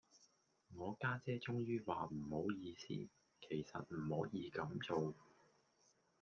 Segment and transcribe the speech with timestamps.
[0.73, 2.17] 我家姐終於話唔
[2.47, 5.13] 好意思，其實唔可以咁做